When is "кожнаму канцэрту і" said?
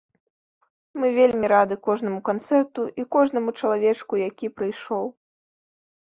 1.87-3.05